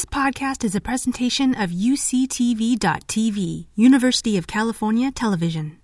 [0.00, 5.76] This podcast is a presentation of UCTV.tv, University of California Television.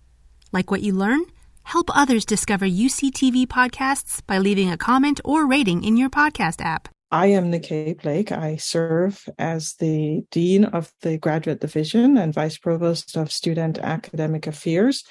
[0.53, 1.21] Like what you learn?
[1.65, 6.89] Help others discover UCTV podcasts by leaving a comment or rating in your podcast app.
[7.11, 8.33] I am Nicquet Blake.
[8.33, 14.47] I serve as the Dean of the Graduate Division and Vice Provost of Student Academic
[14.47, 15.05] Affairs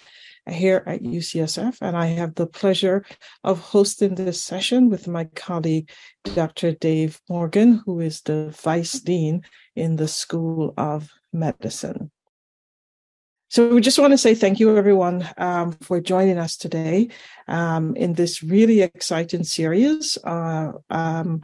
[0.50, 1.78] here at UCSF.
[1.82, 3.06] And I have the pleasure
[3.44, 5.90] of hosting this session with my colleague,
[6.24, 6.74] Dr.
[6.74, 9.44] Dave Morgan, who is the Vice Dean
[9.76, 12.12] in the School of Medicine.
[13.50, 17.10] So we just want to say thank you, everyone, um, for joining us today
[17.48, 20.18] um, in this really exciting series.
[20.24, 21.42] Uh, um,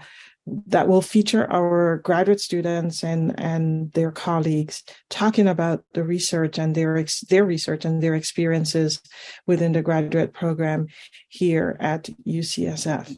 [0.47, 6.73] that will feature our graduate students and and their colleagues talking about the research and
[6.75, 9.01] their their research and their experiences
[9.45, 10.87] within the graduate program
[11.29, 13.15] here at UCSF.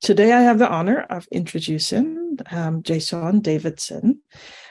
[0.00, 4.20] Today, I have the honor of introducing um, Jason Davidson.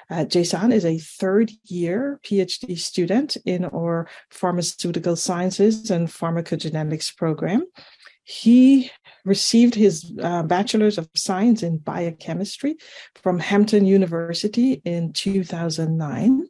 [0.10, 7.66] Uh, Jason is a third year PhD student in our pharmaceutical sciences and pharmacogenetics program.
[8.24, 8.90] He
[9.28, 12.78] received his uh, bachelor's of science in biochemistry
[13.16, 16.48] from Hampton University in 2009.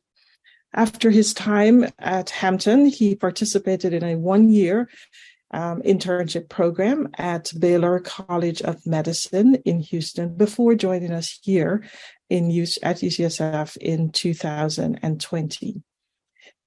[0.74, 4.90] After his time at Hampton, he participated in a one year
[5.52, 11.84] um, internship program at Baylor College of Medicine in Houston before joining us here
[12.30, 12.50] in
[12.84, 15.82] at UCSF in 2020.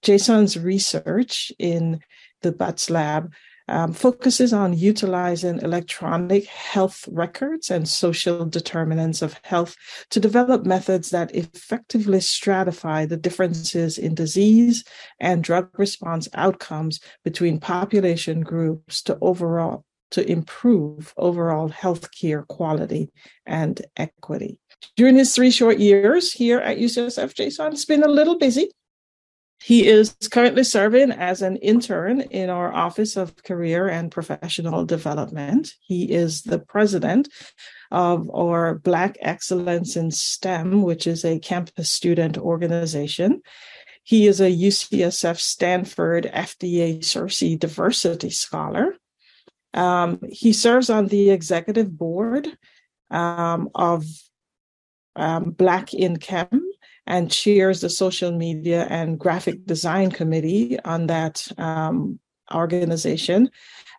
[0.02, 2.00] Jason's research in
[2.40, 3.32] the Butte's lab
[3.70, 9.76] um, focuses on utilizing electronic health records and social determinants of health
[10.10, 14.84] to develop methods that effectively stratify the differences in disease
[15.20, 23.10] and drug response outcomes between population groups to overall to improve overall healthcare quality
[23.46, 24.58] and equity.
[24.96, 28.70] During his three short years here at UCSF, Jason has been a little busy
[29.62, 35.70] he is currently serving as an intern in our Office of Career and Professional Development.
[35.80, 37.28] He is the president
[37.90, 43.42] of our Black Excellence in STEM, which is a campus student organization.
[44.02, 48.96] He is a UCSF Stanford FDA CERSI Diversity Scholar.
[49.74, 52.48] Um, he serves on the executive board
[53.10, 54.04] um, of
[55.16, 56.69] um, Black in Chem,
[57.06, 62.18] and chairs the social media and graphic design committee on that um,
[62.54, 63.50] organization.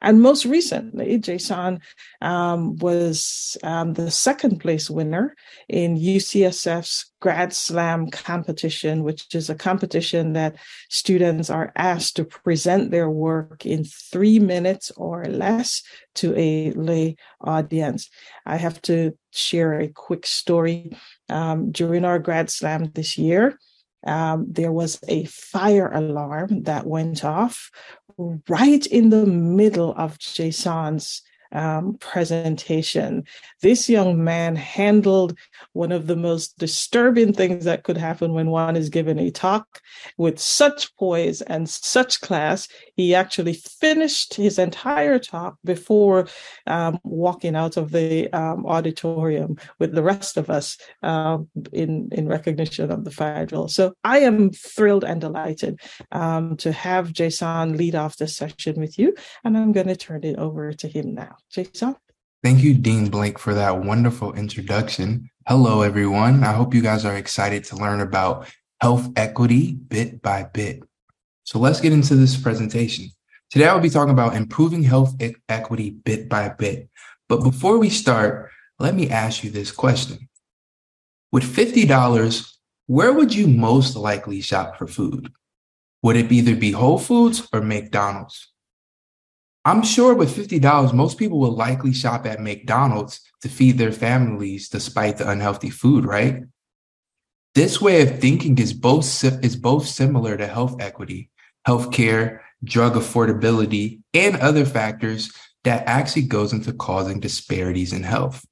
[0.04, 1.80] And most recently, Jason
[2.22, 5.36] um, was um, the second place winner
[5.70, 10.56] in UCSF's Grad Slam competition, which is a competition that
[10.90, 15.84] students are asked to present their work in three minutes or less
[16.16, 18.10] to a lay audience.
[18.48, 20.98] I have to share a quick story
[21.32, 23.58] um, during our grad slam this year,
[24.06, 27.70] um, there was a fire alarm that went off
[28.50, 33.24] right in the middle of Jason's um, presentation.
[33.62, 35.38] This young man handled
[35.74, 39.82] one of the most disturbing things that could happen when one is given a talk
[40.18, 42.68] with such poise and such class.
[42.96, 46.28] He actually finished his entire talk before
[46.68, 52.28] um, walking out of the um, auditorium with the rest of us um, in, in
[52.28, 53.68] recognition of the fire drill.
[53.68, 55.80] So I am thrilled and delighted
[56.12, 59.14] um, to have Jason lead off this session with you,
[59.44, 61.36] and I'm going to turn it over to him now.
[61.50, 61.96] Jason?
[62.44, 65.30] Thank you, Dean Blake, for that wonderful introduction.
[65.48, 66.44] Hello, everyone.
[66.44, 68.48] I hope you guys are excited to learn about
[68.80, 70.82] health equity bit by bit.
[71.44, 73.10] So let's get into this presentation.
[73.50, 75.16] Today, I'll be talking about improving health
[75.50, 76.90] equity bit by bit.
[77.28, 78.50] But before we start,
[78.80, 80.30] let me ask you this question.
[81.32, 82.54] With $50,
[82.88, 85.32] where would you most likely shop for food?
[86.04, 88.51] Would it either be Whole Foods or McDonald's?
[89.64, 94.70] I'm sure with $50, most people will likely shop at McDonald's to feed their families
[94.70, 96.44] despite the unhealthy food, right?
[97.54, 101.30] This way of thinking is both, is both similar to health equity,
[101.68, 105.32] healthcare, drug affordability, and other factors
[105.64, 108.44] that actually goes into causing disparities in health.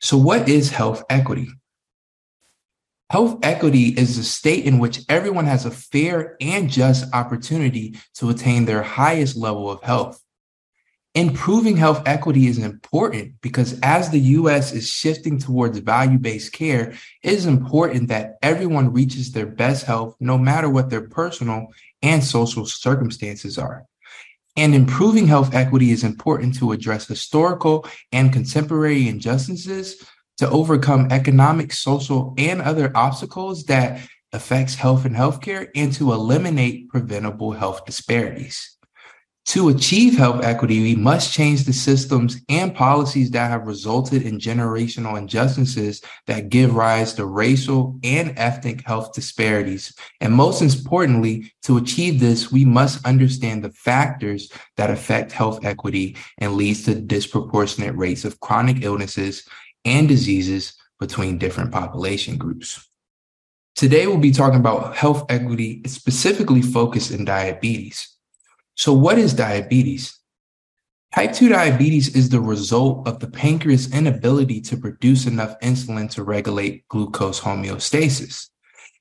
[0.00, 1.48] So what is health equity?
[3.10, 8.30] Health equity is a state in which everyone has a fair and just opportunity to
[8.30, 10.22] attain their highest level of health.
[11.16, 16.92] Improving health equity is important because as the US is shifting towards value based care,
[17.24, 21.66] it is important that everyone reaches their best health no matter what their personal
[22.02, 23.86] and social circumstances are.
[24.56, 29.96] And improving health equity is important to address historical and contemporary injustices
[30.40, 34.00] to overcome economic, social, and other obstacles that
[34.32, 38.78] affects health and healthcare and to eliminate preventable health disparities.
[39.46, 44.38] To achieve health equity, we must change the systems and policies that have resulted in
[44.38, 49.92] generational injustices that give rise to racial and ethnic health disparities.
[50.22, 56.16] And most importantly, to achieve this, we must understand the factors that affect health equity
[56.38, 59.46] and leads to disproportionate rates of chronic illnesses
[59.84, 62.86] and diseases between different population groups.
[63.74, 68.16] Today, we'll be talking about health equity specifically focused in diabetes.
[68.74, 70.18] So, what is diabetes?
[71.14, 76.22] Type 2 diabetes is the result of the pancreas' inability to produce enough insulin to
[76.22, 78.48] regulate glucose homeostasis.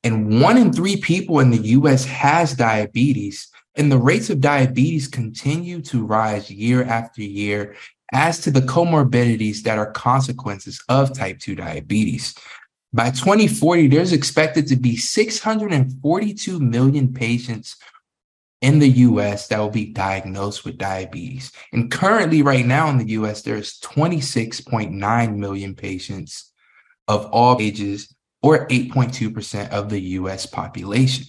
[0.04, 5.08] And one in three people in the US has diabetes, and the rates of diabetes
[5.08, 7.76] continue to rise year after year
[8.14, 12.36] as to the comorbidities that are consequences of type 2 diabetes.
[12.92, 17.76] By 2040, there's expected to be 642 million patients
[18.62, 21.52] in the US that will be diagnosed with diabetes.
[21.72, 26.52] And currently, right now in the US, there's 26.9 million patients
[27.08, 31.26] of all ages, or 8.2% of the US population.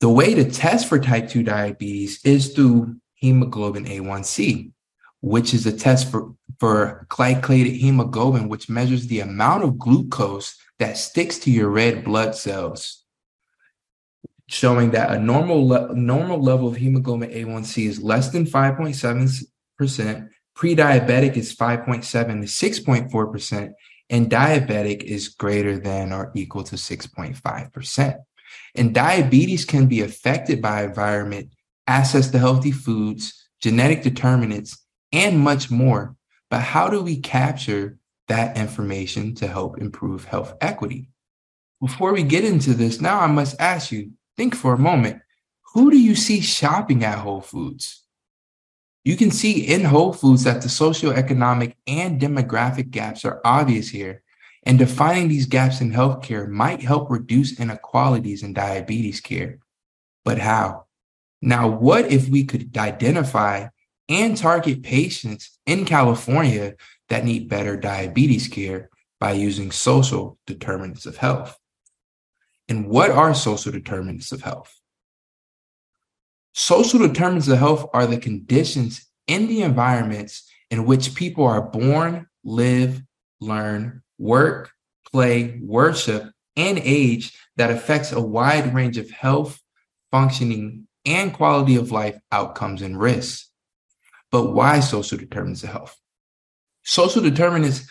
[0.00, 4.70] The way to test for type 2 diabetes is through hemoglobin A1C,
[5.20, 10.96] which is a test for, for glycated hemoglobin, which measures the amount of glucose that
[10.96, 13.04] sticks to your red blood cells
[14.48, 21.36] showing that a normal le- normal level of hemoglobin A1C is less than 5.7%, pre-diabetic
[21.36, 23.72] is 5.7 to 6.4%,
[24.10, 28.18] and diabetic is greater than or equal to 6.5%.
[28.74, 31.50] And diabetes can be affected by environment,
[31.86, 34.82] access to healthy foods, genetic determinants,
[35.12, 36.16] and much more.
[36.50, 41.10] But how do we capture that information to help improve health equity?
[41.80, 45.22] Before we get into this, now I must ask you think for a moment
[45.74, 48.04] who do you see shopping at Whole Foods?
[49.04, 54.22] You can see in Whole Foods that the socioeconomic and demographic gaps are obvious here,
[54.64, 59.60] and defining these gaps in healthcare might help reduce inequalities in diabetes care.
[60.24, 60.86] But how?
[61.40, 63.68] Now, what if we could identify
[64.08, 66.74] and target patients in California
[67.08, 68.90] that need better diabetes care
[69.20, 71.58] by using social determinants of health?
[72.68, 74.74] And what are social determinants of health?
[76.54, 82.26] Social determinants of health are the conditions in the environments in which people are born,
[82.44, 83.02] live,
[83.40, 84.70] learn, work,
[85.10, 89.60] play, worship, and age that affects a wide range of health,
[90.10, 93.47] functioning, and quality of life outcomes and risks.
[94.30, 95.96] But why social determinants of health?
[96.84, 97.86] Social determinants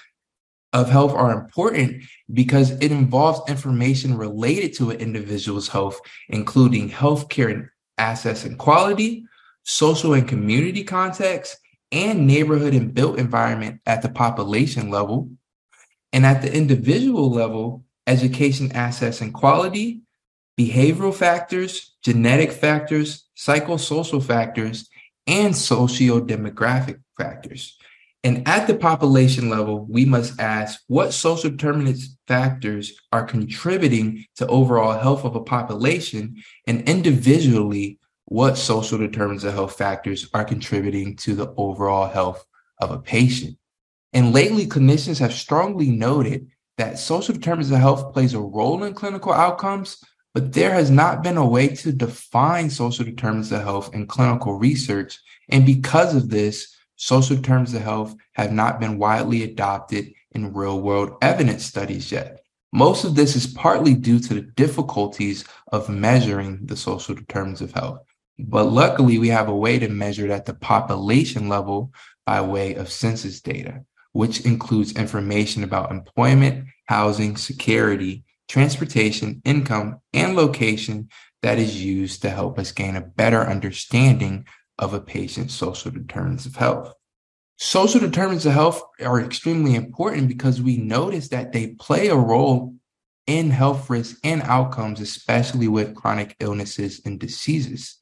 [0.74, 2.04] of health are important
[2.34, 6.00] because it involves information related to an individual's health,
[6.30, 9.26] including healthcare and access and quality,
[9.64, 11.58] social and community context,
[11.92, 15.30] and neighborhood and built environment at the population level.
[16.14, 20.02] And at the individual level, education access and quality,
[20.60, 24.90] behavioral factors, genetic factors, psychosocial factors,
[25.28, 27.78] and socio-demographic factors.
[28.24, 34.48] And at the population level, we must ask what social determinants factors are contributing to
[34.48, 41.16] overall health of a population, and individually, what social determinants of health factors are contributing
[41.16, 42.44] to the overall health
[42.82, 43.58] of a patient.
[44.14, 48.94] And lately, clinicians have strongly noted that social determinants of health plays a role in
[48.94, 50.04] clinical outcomes,
[50.38, 54.54] but there has not been a way to define social determinants of health in clinical
[54.54, 55.18] research.
[55.50, 60.80] And because of this, social terms of health have not been widely adopted in real
[60.80, 62.42] world evidence studies yet.
[62.72, 67.72] Most of this is partly due to the difficulties of measuring the social determinants of
[67.72, 68.02] health.
[68.38, 71.92] But luckily, we have a way to measure it at the population level
[72.28, 80.36] by way of census data, which includes information about employment, housing, security, transportation, income, and
[80.36, 81.10] location
[81.42, 84.46] that is used to help us gain a better understanding
[84.80, 86.94] of a patient's social determinants of health.
[87.58, 92.76] Social determinants of health are extremely important because we notice that they play a role
[93.26, 97.98] in health risks and outcomes, especially with chronic illnesses and diseases.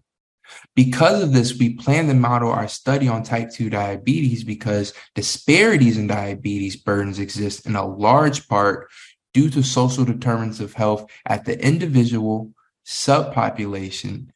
[0.75, 5.97] Because of this, we plan to model our study on type 2 diabetes because disparities
[5.97, 8.87] in diabetes burdens exist in a large part
[9.35, 12.53] due to social determinants of health at the individual,
[12.85, 14.29] subpopulation,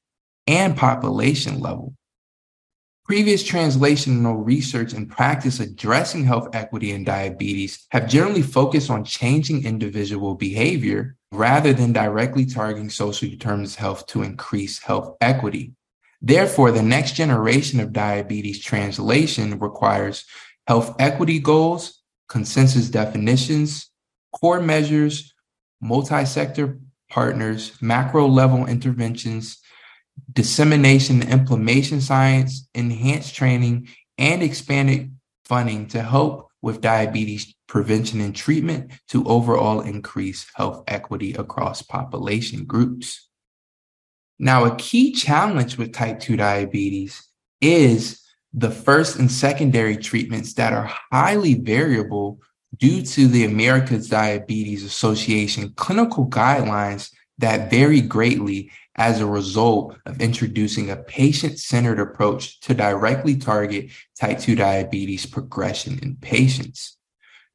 [0.46, 1.96] and population level.
[3.06, 9.63] Previous translational research and practice addressing health equity in diabetes have generally focused on changing
[9.63, 15.72] individual behavior rather than directly targeting social determinants of health to increase health equity.
[16.22, 20.25] Therefore, the next generation of diabetes translation requires
[20.68, 23.88] health equity goals, consensus definitions,
[24.31, 25.33] core measures,
[25.81, 29.59] multi-sector partners, macro level interventions,
[30.31, 35.13] dissemination and implementation science, enhanced training, and expanded
[35.45, 42.65] funding to help with diabetes prevention and treatment to overall increase health equity across population
[42.65, 43.29] groups.
[44.38, 47.21] Now, a key challenge with type 2 diabetes
[47.62, 48.21] is
[48.53, 52.39] the first and secondary treatments that are highly variable
[52.78, 60.22] due to the America's Diabetes Association clinical guidelines that vary greatly as a result of
[60.22, 66.98] introducing a patient centered approach to directly target type 2 diabetes progression in patients.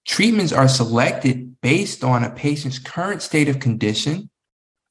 [0.06, 4.30] Treatments are selected based on a patient's current state of condition,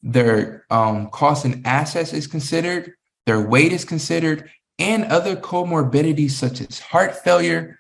[0.04, 2.94] their um, cost and assets is considered,
[3.26, 7.80] their weight is considered, and other comorbidities such as heart failure,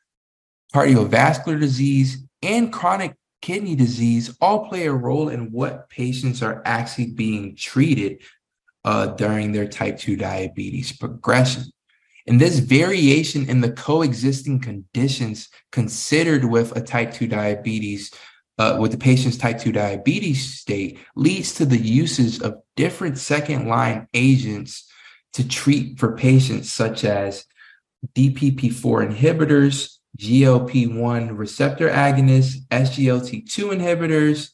[0.73, 7.07] cardiovascular disease, and chronic kidney disease all play a role in what patients are actually
[7.07, 8.21] being treated
[8.85, 11.63] uh, during their type 2 diabetes progression.
[12.25, 18.11] And this variation in the coexisting conditions considered with a type 2 diabetes,
[18.57, 23.67] uh, with the patient's type 2 diabetes state, leads to the uses of different second
[23.67, 24.89] line agents
[25.33, 27.45] to treat for patients such as
[28.15, 34.51] DPP4 inhibitors, GLP-1 receptor agonists, SGLT2 inhibitors,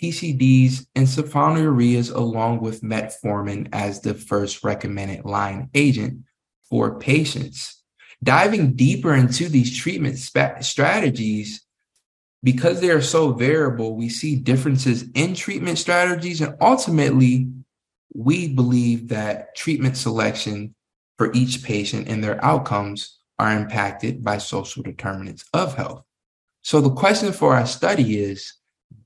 [0.00, 6.24] TZDs, and sulfonylureas along with metformin as the first recommended line agent
[6.68, 7.82] for patients.
[8.22, 11.64] Diving deeper into these treatment strategies,
[12.42, 17.50] because they are so variable, we see differences in treatment strategies, and ultimately,
[18.14, 20.74] we believe that treatment selection
[21.18, 26.04] for each patient and their outcomes are impacted by social determinants of health.
[26.62, 28.54] So the question for our study is,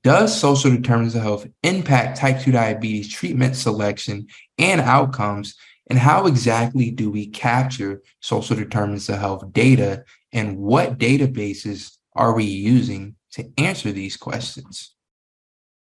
[0.03, 5.55] does social determinants of health impact type 2 diabetes treatment selection and outcomes?
[5.89, 10.05] And how exactly do we capture social determinants of health data?
[10.31, 14.95] And what databases are we using to answer these questions?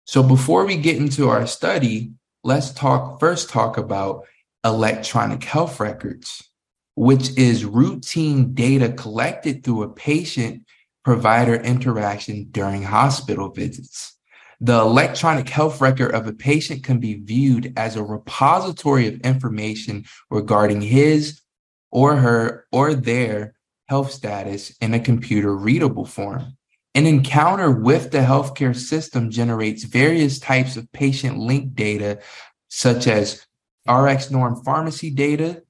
[0.05, 2.13] So before we get into our study,
[2.43, 4.25] let's talk first talk about
[4.65, 6.49] electronic health records
[6.99, 10.65] which is routine data collected through a patient
[11.05, 14.19] provider interaction during hospital visits.
[14.61, 20.07] The electronic health record of a patient can be viewed as a repository of information
[20.29, 21.41] regarding his
[21.93, 23.55] or her or their
[23.87, 26.57] health status in a computer readable form.
[26.97, 32.19] An encounter with the healthcare system generates various types of patient linked data,
[32.67, 33.47] such as
[33.87, 35.63] RxNorm pharmacy data,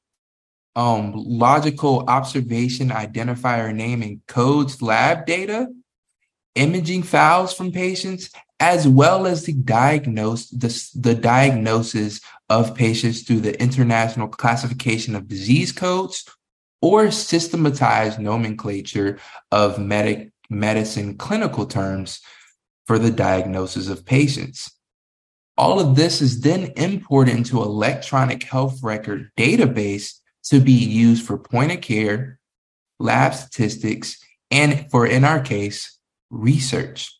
[0.78, 5.66] um, logical observation identifier name and codes lab data,
[6.54, 8.30] imaging files from patients,
[8.60, 15.26] as well as the diagnose the, the diagnosis of patients through the International Classification of
[15.26, 16.24] Disease Codes
[16.80, 19.18] or systematized nomenclature
[19.50, 22.20] of medic, medicine clinical terms
[22.86, 24.70] for the diagnosis of patients.
[25.56, 30.17] All of this is then imported into electronic health record database
[30.48, 32.38] to be used for point of care,
[32.98, 34.18] lab statistics,
[34.50, 35.98] and for, in our case,
[36.30, 37.14] research.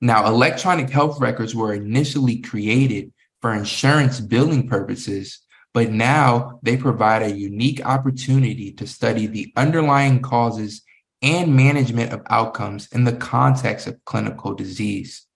[0.00, 5.40] Now, electronic health records were initially created for insurance billing purposes,
[5.74, 10.82] but now they provide a unique opportunity to study the underlying causes
[11.22, 15.26] and management of outcomes in the context of clinical disease.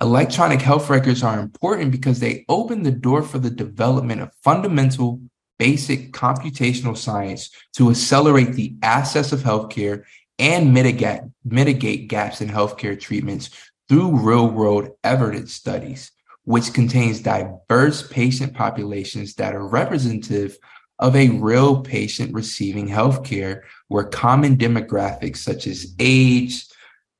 [0.00, 5.20] Electronic health records are important because they open the door for the development of fundamental
[5.58, 10.04] basic computational science to accelerate the access of healthcare
[10.38, 13.50] and mitigate, mitigate gaps in healthcare treatments
[13.88, 16.12] through real world evidence studies,
[16.44, 20.58] which contains diverse patient populations that are representative
[20.98, 26.66] of a real patient receiving healthcare where common demographics such as age,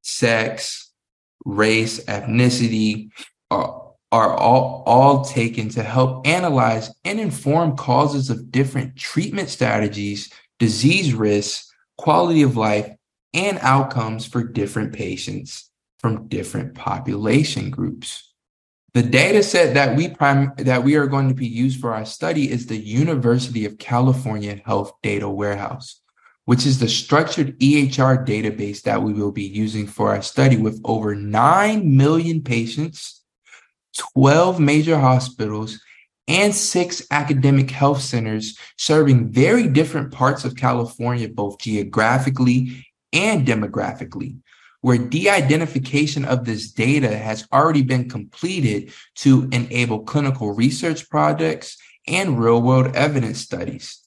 [0.03, 0.93] sex,
[1.45, 3.11] race, ethnicity,
[3.51, 10.33] are are all, all taken to help analyze and inform causes of different treatment strategies,
[10.59, 12.91] disease risks, quality of life,
[13.35, 18.33] and outcomes for different patients from different population groups.
[18.95, 22.07] The data set that we prime that we are going to be used for our
[22.07, 26.01] study is the University of California Health Data Warehouse,
[26.47, 30.81] which is the structured EHR database that we will be using for our study with
[30.85, 33.23] over 9 million patients,
[33.97, 35.81] 12 major hospitals,
[36.29, 44.37] and six academic health centers serving very different parts of California, both geographically and demographically
[44.87, 51.77] where de-identification of this data has already been completed to enable clinical research projects
[52.07, 54.01] and real-world evidence studies.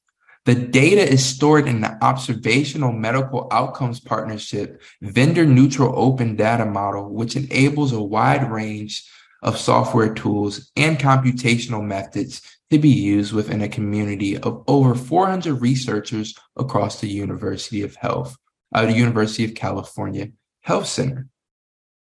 [0.45, 7.09] The data is stored in the Observational Medical Outcomes Partnership vendor neutral open data model,
[7.09, 9.05] which enables a wide range
[9.41, 12.41] of software tools and computational methods
[12.71, 18.37] to be used within a community of over 400 researchers across the University of Health,
[18.73, 20.29] uh, the University of California
[20.61, 21.27] Health Center.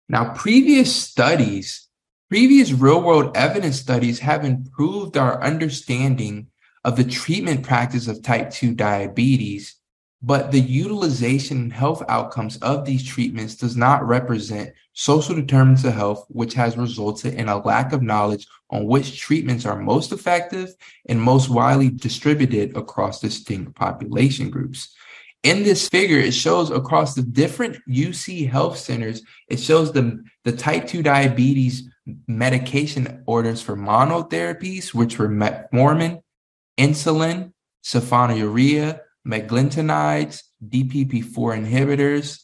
[0.08, 1.88] Now, previous studies,
[2.28, 6.48] previous real world evidence studies have improved our understanding
[6.84, 9.76] of the treatment practice of type 2 diabetes,
[10.26, 15.94] but the utilization and health outcomes of these treatments does not represent social determinants of
[15.94, 20.74] health, which has resulted in a lack of knowledge on which treatments are most effective
[21.08, 24.96] and most widely distributed across distinct population groups.
[25.44, 30.50] In this figure, it shows across the different UC health centers, it shows the, the
[30.50, 31.88] type 2 diabetes
[32.26, 36.20] medication orders for monotherapies, which were metformin,
[36.76, 37.52] insulin,
[37.84, 42.42] sulfonylurea, meglitinides, DPP4 inhibitors,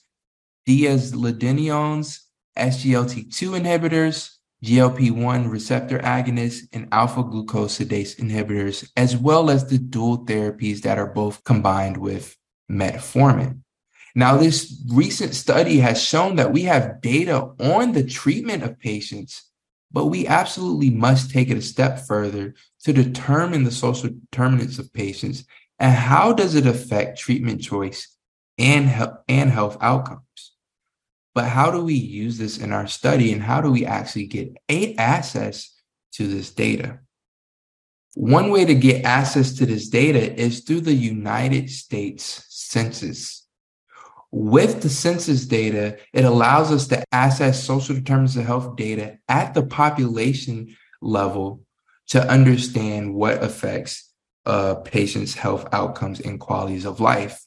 [0.68, 2.18] diazepam,
[2.58, 4.30] SGLT2 inhibitors,
[4.64, 11.12] GLP-1 receptor agonists, and alpha glucosidase inhibitors, as well as the dual therapies that are
[11.12, 12.36] both combined with
[12.70, 13.60] metformin.
[14.14, 19.50] Now, this recent study has shown that we have data on the treatment of patients,
[19.90, 24.92] but we absolutely must take it a step further to determine the social determinants of
[24.92, 25.44] patients
[25.82, 28.16] and how does it affect treatment choice
[28.58, 30.52] and, health, and health outcomes.
[31.34, 34.54] But how do we use this in our study and how do we actually get
[34.68, 35.74] access
[36.12, 37.00] to this data?
[38.14, 43.46] One way to get access to this data is through the United States census.
[44.30, 49.54] With the census data, it allows us to access social determinants of health data at
[49.54, 51.62] the population level
[52.08, 54.11] to understand what affects
[54.44, 57.44] a patient's health outcomes and qualities of life.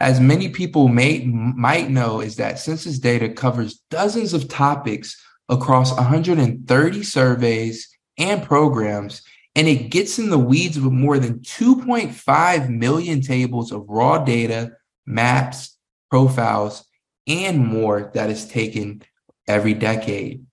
[0.00, 5.94] As many people may might know, is that census data covers dozens of topics across
[5.94, 9.22] 130 surveys and programs
[9.54, 14.72] and it gets in the weeds with more than 2.5 million tables of raw data,
[15.06, 15.76] maps,
[16.10, 16.84] profiles,
[17.26, 19.02] and more that is taken
[19.46, 20.44] every decade.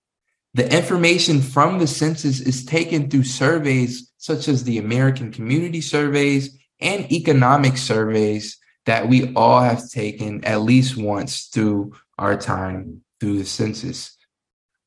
[0.54, 6.56] The information from the census is taken through surveys such as the American Community Surveys
[6.78, 13.38] and economic surveys that we all have taken at least once through our time through
[13.38, 14.16] the census.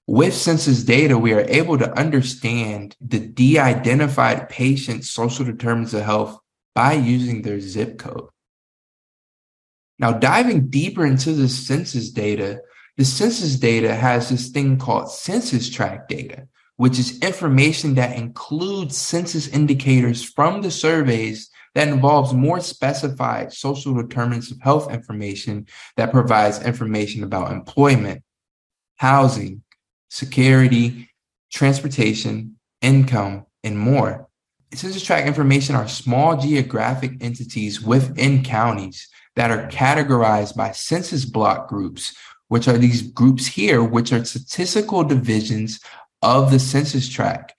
[0.06, 6.04] With census data, we are able to understand the de identified patient's social determinants of
[6.04, 6.40] health
[6.76, 8.30] by using their zip code.
[9.98, 12.62] Now, diving deeper into the census data,
[12.98, 16.48] the census data has this thing called census tract data,
[16.84, 23.94] which is information that includes census indicators from the surveys that involves more specified social
[23.94, 25.66] determinants of health information
[25.96, 28.22] that provides information about employment,
[28.98, 29.64] housing,
[30.10, 31.10] security,
[31.54, 34.28] transportation, income, and more.
[34.74, 41.70] Census tract information are small geographic entities within counties that are categorized by census block
[41.70, 42.14] groups,
[42.50, 45.80] which are these groups here, which are statistical divisions
[46.24, 47.54] of the census tract,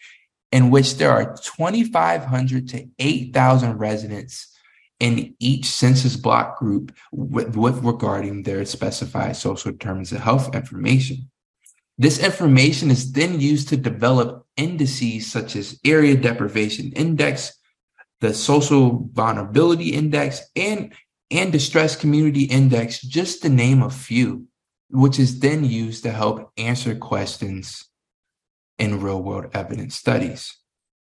[0.50, 4.50] in which there are 2,500 to 8,000 residents
[4.98, 11.30] in each census block group with, with regarding their specified social determinants of health information.
[11.98, 17.52] This information is then used to develop indices such as area deprivation index,
[18.20, 20.92] the social vulnerability index, and,
[21.30, 24.46] and distress community index, just to name a few,
[24.90, 27.88] which is then used to help answer questions
[28.78, 30.56] in real world evidence studies.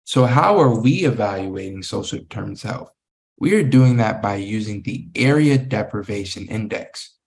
[0.04, 2.92] So, how are we evaluating social determinants of health?
[3.40, 7.18] We are doing that by using the area deprivation index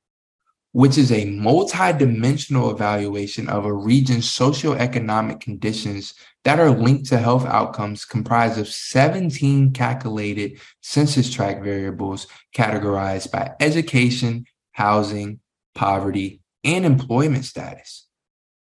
[0.74, 7.46] which is a multi-dimensional evaluation of a region's socioeconomic conditions that are linked to health
[7.46, 15.38] outcomes comprised of 17 calculated census tract variables categorized by education, housing,
[15.76, 18.03] poverty, and employment status.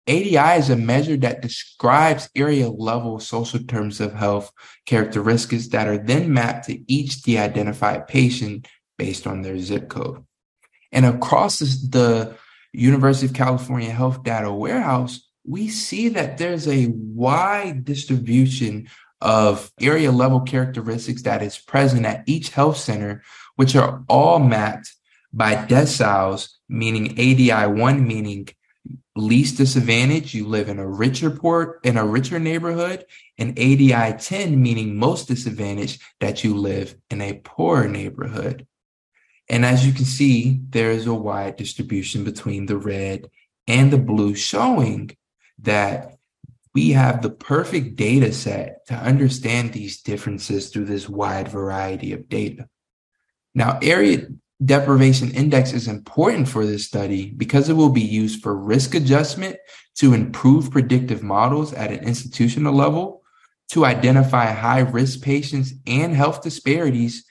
[0.07, 4.51] ADI is a measure that describes area level social terms of health
[4.85, 10.23] characteristics that are then mapped to each de identified patient based on their zip code.
[10.91, 12.35] And across the
[12.71, 18.87] University of California Health Data Warehouse, we see that there's a wide distribution
[19.21, 23.23] of area level characteristics that is present at each health center,
[23.55, 24.93] which are all mapped
[25.33, 28.47] by deciles, meaning ADI 1 meaning
[29.15, 33.06] least disadvantage, you live in a richer port in a richer neighborhood,
[33.38, 38.67] and ADI 10 meaning most disadvantaged that you live in a poorer neighborhood.
[39.47, 43.30] And as you can see, there is a wide distribution between the red
[43.67, 45.12] and the blue showing
[45.60, 46.17] that
[46.73, 52.28] we have the perfect data set to understand these differences through this wide variety of
[52.28, 52.67] data.
[53.54, 54.28] Now, area
[54.63, 59.57] deprivation index is important for this study because it will be used for risk adjustment
[59.95, 63.23] to improve predictive models at an institutional level,
[63.71, 67.25] to identify high risk patients and health disparities,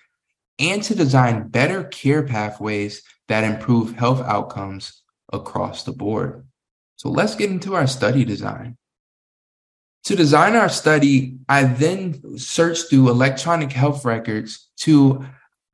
[0.59, 6.47] and to design better care pathways that improve health outcomes across the board.
[6.97, 8.77] So let's get into our study design.
[10.05, 15.25] To design our study, I then searched through electronic health records to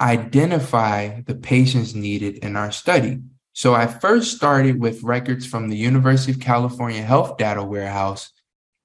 [0.00, 3.20] identify the patients needed in our study.
[3.52, 8.32] So I first started with records from the University of California Health Data Warehouse,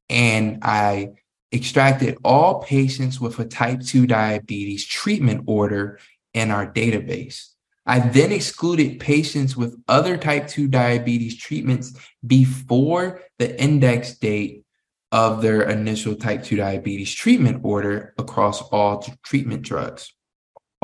[0.10, 1.14] and I
[1.54, 6.00] extracted all patients with a type 2 diabetes treatment order
[6.34, 7.52] in our database.
[7.86, 11.94] I then excluded patients with other type 2 diabetes treatments
[12.26, 14.64] before the index date
[15.12, 20.15] of their initial type 2 diabetes treatment order across all treatment drugs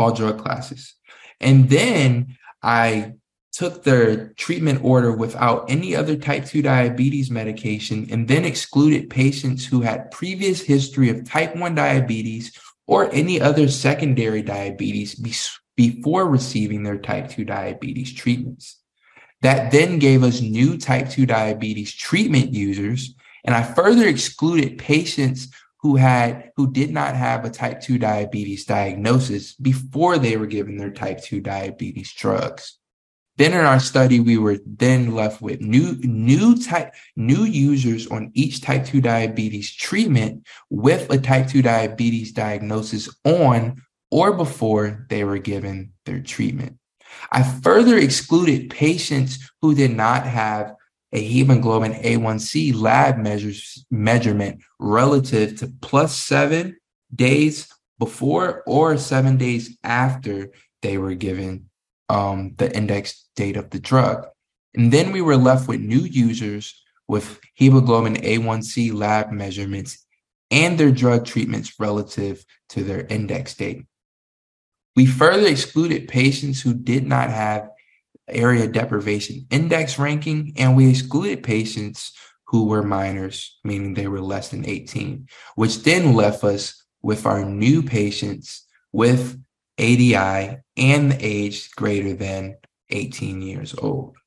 [0.02, 0.96] all drug classes.
[1.40, 3.14] And then I
[3.52, 9.66] took their treatment order without any other type 2 diabetes medication and then excluded patients
[9.66, 15.34] who had previous history of type 1 diabetes or any other secondary diabetes be-
[15.76, 18.80] before receiving their type 2 diabetes treatments.
[19.42, 23.16] That then gave us new type 2 diabetes treatment users.
[23.44, 25.50] And I further excluded patients
[25.82, 30.78] who had who did not have a type 2 diabetes diagnosis before they were given
[30.78, 32.78] their type 2 diabetes drugs.
[33.38, 38.32] Then in our study we were then left with new new type new users on
[38.34, 45.24] each type 2 diabetes treatment with a type 2 diabetes diagnosis on or before they
[45.24, 46.78] were given their treatment.
[47.32, 50.76] I further excluded patients who did not have
[51.14, 56.78] a hemoglobin A1C lab measures measurement relative to plus seven
[57.14, 57.68] days
[58.00, 61.70] before or seven days after they were given
[62.10, 64.26] um, the index date of the drug.
[64.74, 70.06] And then we were left with new users with hemoglobin A1C lab measurements
[70.50, 73.86] and their drug treatments relative to their index date.
[74.96, 77.70] We further excluded patients who did not have
[78.32, 82.14] area deprivation index ranking, and we excluded patients
[82.48, 87.46] who were minors, meaning they were less than 18, which then left us with our
[87.46, 89.42] new patients with
[89.80, 92.58] ADI and the age greater than
[92.90, 94.18] 18 years old.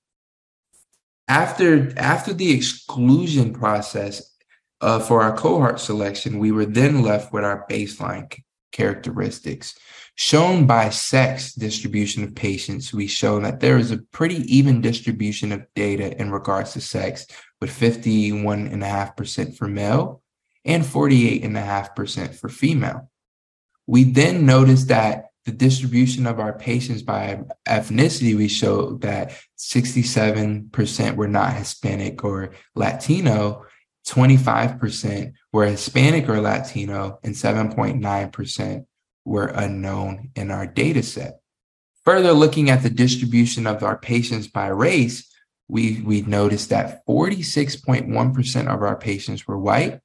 [1.29, 4.35] After, after the exclusion process
[4.81, 8.35] uh, for our cohort selection, we were then left with our baseline
[8.73, 9.75] characteristics.
[10.17, 15.51] Shown by sex distribution of patients, we show that there is a pretty even distribution
[15.51, 17.27] of data in regards to sex,
[17.61, 20.23] with 51.5% for male
[20.65, 23.11] and 48.5% for female.
[23.87, 31.17] We then noticed that the distribution of our patients by ethnicity, we showed that 67%
[31.17, 33.65] were not Hispanic or Latino,
[34.07, 38.87] 25% were Hispanic or Latino, and 7.9%
[39.25, 41.41] were unknown in our data set.
[42.05, 45.31] Further looking at the distribution of our patients by race,
[45.69, 50.01] we, we noticed that 46.1% of our patients were white,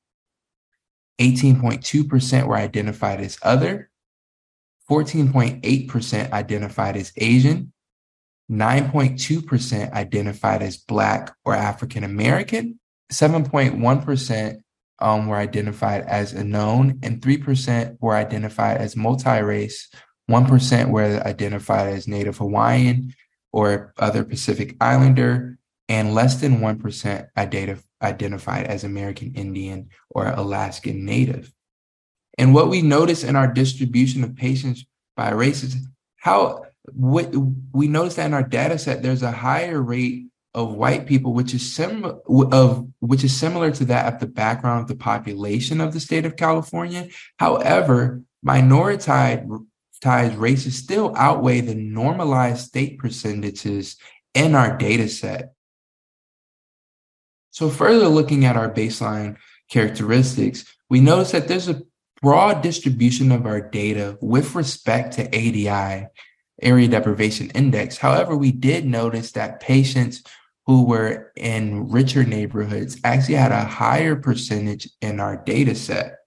[1.19, 3.89] 18.2% were identified as other,
[4.89, 7.73] 14.8% identified as Asian,
[8.49, 12.79] 9.2% identified as Black or African American,
[13.11, 14.61] 7.1%
[15.01, 19.89] um, were identified as a known, and 3% were identified as multi race,
[20.29, 23.13] 1% were identified as Native Hawaiian
[23.51, 25.57] or other Pacific Islander,
[25.87, 31.51] and less than 1% ident- identified as American Indian or Alaskan Native.
[32.37, 34.85] And what we notice in our distribution of patients
[35.17, 35.75] by race is
[36.17, 37.33] how what
[37.73, 41.53] we notice that in our data set, there's a higher rate of white people, which
[41.53, 42.19] is similar
[42.53, 46.25] of which is similar to that of the background of the population of the state
[46.25, 47.07] of California.
[47.37, 49.47] However, minoritized
[50.37, 53.97] races still outweigh the normalized state percentages
[54.33, 55.53] in our data set.
[57.51, 59.37] So further looking at our baseline
[59.69, 61.83] characteristics, we notice that there's a
[62.21, 66.07] broad distribution of our data with respect to ADI,
[66.61, 67.97] area deprivation index.
[67.97, 70.23] However, we did notice that patients
[70.69, 76.17] who were in richer neighborhoods actually had a higher percentage in our data set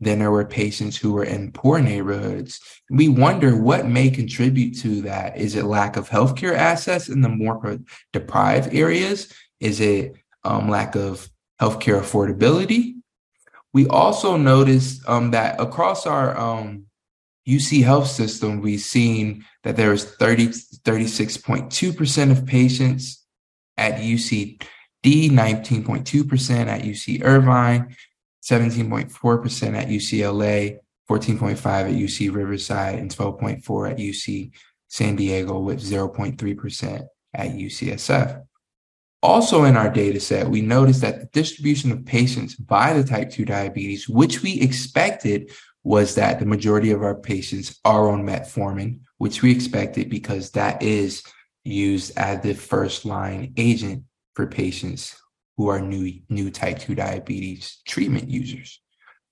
[0.00, 2.58] than there were patients who were in poor neighborhoods.
[2.88, 5.36] We wonder what may contribute to that.
[5.36, 7.78] Is it lack of healthcare access in the more
[8.14, 9.30] deprived areas?
[9.60, 11.28] Is it um, lack of
[11.60, 12.94] healthcare affordability?
[13.74, 16.86] We also noticed um, that across our um,
[17.46, 23.19] UC health system, we've seen that there 30, 36.2% of patients
[23.76, 24.60] at UCD,
[25.04, 27.96] 19.2% at UC Irvine,
[28.42, 30.78] 17.4% at UCLA,
[31.08, 34.52] 14.5 at UC Riverside, and 12.4 at UC
[34.88, 38.42] San Diego, with 0.3% at UCSF.
[39.22, 43.30] Also in our data set, we noticed that the distribution of patients by the type
[43.30, 45.50] 2 diabetes, which we expected
[45.82, 50.82] was that the majority of our patients are on metformin, which we expected because that
[50.82, 51.22] is
[51.64, 55.16] used as the first line agent for patients
[55.56, 58.80] who are new, new type 2 diabetes treatment users,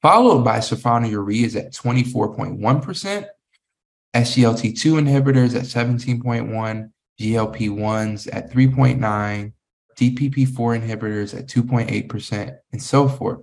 [0.03, 3.27] followed by sulfonylureas at 24.1%,
[4.15, 9.53] SGLT2 inhibitors at 17.1, GLP-1s at 3.9,
[9.97, 13.41] DPP4 inhibitors at 2.8%, and so forth.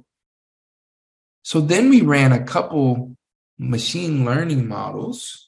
[1.43, 3.15] So then we ran a couple
[3.60, 5.44] machine learning models.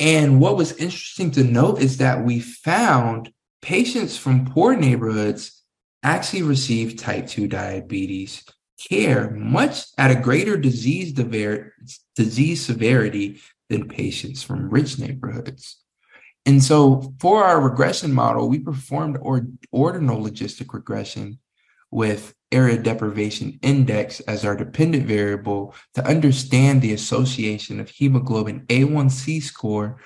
[0.00, 3.32] And what was interesting to note is that we found
[3.62, 5.62] patients from poor neighborhoods
[6.02, 8.44] actually receive type 2 diabetes
[8.88, 11.12] care much at a greater disease,
[12.14, 15.82] disease severity than patients from rich neighborhoods.
[16.46, 21.40] And so for our regression model, we performed or, ordinal logistic regression
[21.90, 29.42] with area deprivation index as our dependent variable to understand the association of hemoglobin A1C
[29.42, 30.00] score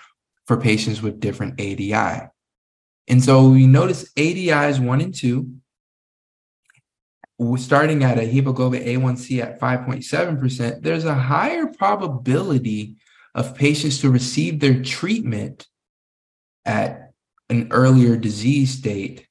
[0.47, 2.29] for patients with different ADI.
[3.09, 5.55] And so we notice ADIs one and two,
[7.57, 12.97] starting at a hemoglobin A1C at 5.7%, there's a higher probability
[13.35, 15.67] of patients to receive their treatment
[16.65, 17.13] at
[17.49, 19.27] an earlier disease state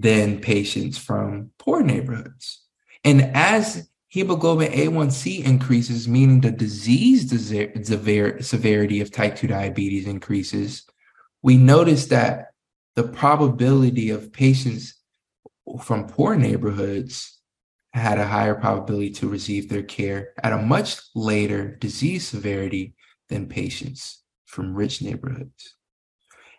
[0.00, 2.62] than patients from poor neighborhoods.
[3.04, 10.86] And as hemoglobin A1C increases, meaning the disease severity of type 2 diabetes increases,
[11.42, 12.48] we notice that
[12.94, 14.94] the probability of patients
[15.82, 17.40] from poor neighborhoods
[17.92, 22.94] had a higher probability to receive their care at a much later disease severity
[23.28, 25.74] than patients from rich neighborhoods.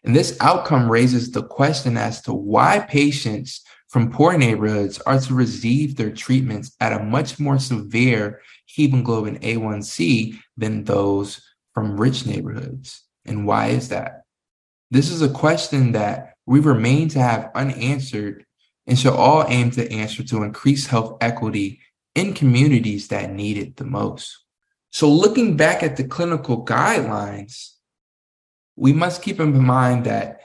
[0.04, 5.34] And this outcome raises the question as to why patients from poor neighborhoods are to
[5.34, 11.42] receive their treatments at a much more severe hemoglobin A1C than those
[11.74, 13.04] from rich neighborhoods.
[13.26, 14.24] And why is that?
[14.92, 18.46] This is a question that we remain to have unanswered
[18.86, 21.82] and shall all aim to answer to increase health equity
[22.16, 24.46] in communities that need it the most.
[24.92, 27.74] So, looking back at the clinical guidelines,
[28.78, 30.42] we must keep in mind that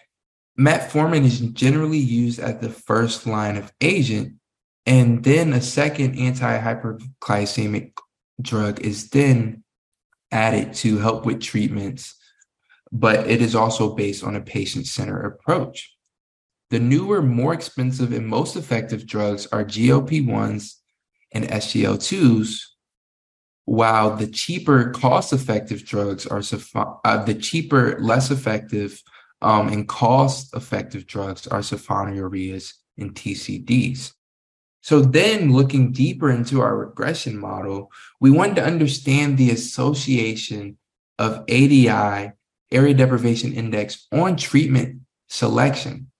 [0.58, 4.34] metformin is generally used as the first line of agent,
[4.86, 7.92] and then a second anti hyperglycemic
[8.40, 9.62] drug is then
[10.32, 12.16] added to help with treatments,
[12.90, 15.94] but it is also based on a patient centered approach.
[16.70, 20.76] The newer, more expensive, and most effective drugs are GLP 1s
[21.32, 22.62] and SGL2s,
[23.64, 26.42] while the cheaper, cost effective drugs are
[27.04, 29.02] uh, the cheaper, less effective,
[29.40, 34.12] um, and cost effective drugs are sulfonylureas and TZDs.
[34.82, 40.78] So then looking deeper into our regression model, we wanted to understand the association
[41.18, 42.32] of ADI,
[42.72, 46.11] area deprivation index, on treatment selection.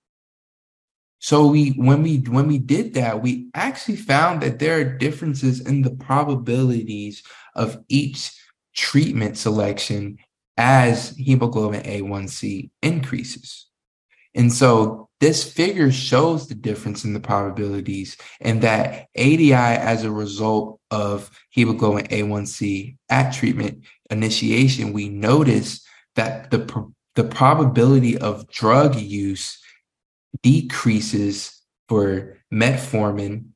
[1.22, 5.60] So we when we when we did that, we actually found that there are differences
[5.60, 7.22] in the probabilities
[7.54, 8.32] of each
[8.74, 10.18] treatment selection
[10.56, 13.68] as hemoglobin A1C increases.
[14.34, 20.10] And so this figure shows the difference in the probabilities and that ADI as a
[20.10, 28.96] result of hemoglobin A1C at treatment initiation, we notice that the, the probability of drug
[28.96, 29.61] use
[30.42, 33.46] decreases for metformin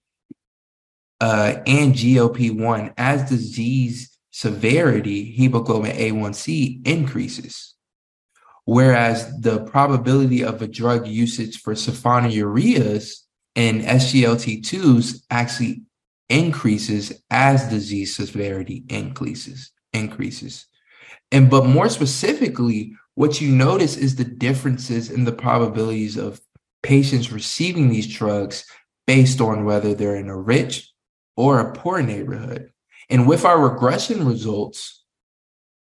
[1.20, 7.74] uh, and GLP-1 as disease severity, hemoglobin A1C increases.
[8.64, 13.20] Whereas the probability of a drug usage for sulfonylureas
[13.54, 15.82] and SGLT2s actually
[16.28, 20.66] increases as disease severity increases increases.
[21.32, 26.40] And but more specifically, what you notice is the differences in the probabilities of
[26.86, 28.64] patients receiving these drugs
[29.08, 30.92] based on whether they're in a rich
[31.36, 32.72] or a poor neighborhood.
[33.10, 35.02] And with our regression results,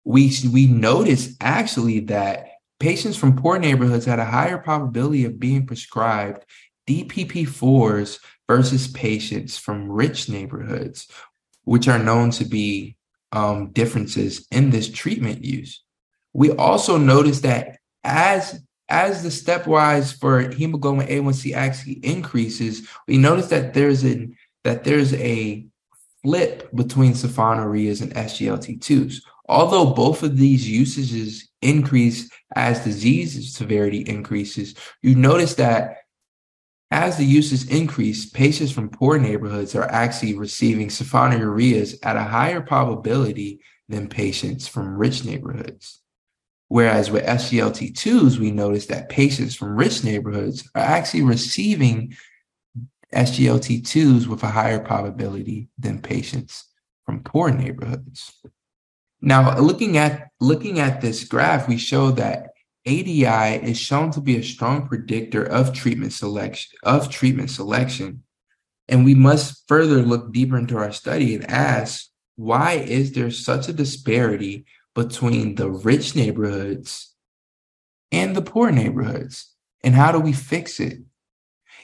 [0.04, 2.48] we we notice actually that
[2.80, 6.44] patients from poor neighborhoods had a higher probability of being prescribed
[6.88, 11.08] DPP4s versus patients from rich neighborhoods,
[11.64, 12.96] which are known to be
[13.32, 15.84] um, differences in this treatment use.
[16.34, 23.48] We also notice that as as the stepwise for hemoglobin A1C actually increases, we notice
[23.48, 24.30] that there's a
[24.64, 25.66] that there's a
[26.24, 29.22] flip between sulfonylureas and SGLT2s.
[29.48, 35.98] Although both of these usages increase as disease severity increases, you notice that
[36.92, 42.62] as the uses increase, patients from poor neighborhoods are actually receiving sulfonylureas at a higher
[42.62, 46.02] probability than patients from rich neighborhoods.
[46.70, 52.16] Whereas with SGLT2s, we notice that patients from rich neighborhoods are actually receiving
[53.14, 56.66] SGLT2s with a higher probability than patients
[57.06, 58.34] from poor neighborhoods.
[59.22, 62.50] Now, looking at looking at this graph, we show that
[62.86, 68.24] ADI is shown to be a strong predictor of treatment selection of treatment selection.
[68.90, 73.68] And we must further look deeper into our study and ask why is there such
[73.68, 74.66] a disparity
[74.98, 77.14] between the rich neighborhoods
[78.12, 79.54] and the poor neighborhoods?
[79.84, 81.00] And how do we fix it?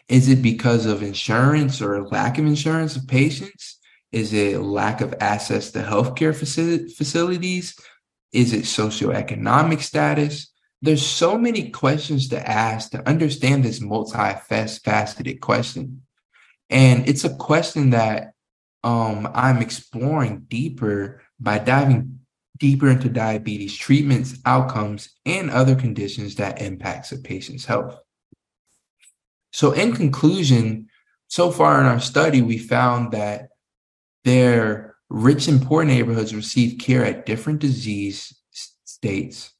[0.10, 3.80] Is it because of insurance or lack of insurance of patients?
[4.12, 7.80] Is it lack of access to healthcare facilities?
[8.34, 10.54] Is it socioeconomic status?
[10.84, 16.02] there's so many questions to ask to understand this multifaceted question.
[16.70, 18.34] And it's a question that
[18.84, 22.13] um, I'm exploring deeper by diving
[22.64, 28.00] deeper into diabetes treatments, outcomes, and other conditions that impacts a patient's health.
[29.52, 30.88] So in conclusion,
[31.28, 33.50] so far in our study, we found that
[34.24, 38.34] their rich and poor neighborhoods receive care at different disease
[38.86, 39.52] states